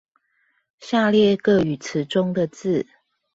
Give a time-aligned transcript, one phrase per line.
[0.79, 2.87] 下列各語詞中的字